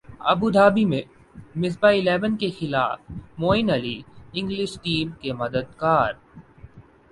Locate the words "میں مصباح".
0.85-1.91